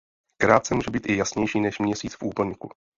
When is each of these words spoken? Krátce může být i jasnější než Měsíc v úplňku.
Krátce 0.41 0.75
může 0.75 0.91
být 0.91 1.09
i 1.09 1.17
jasnější 1.17 1.59
než 1.61 1.79
Měsíc 1.79 2.13
v 2.15 2.23
úplňku. 2.23 2.69